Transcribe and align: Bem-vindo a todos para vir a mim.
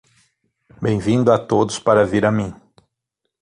Bem-vindo 0.81 1.31
a 1.31 1.37
todos 1.37 1.77
para 1.77 2.03
vir 2.07 2.25
a 2.25 2.31
mim. 2.31 2.51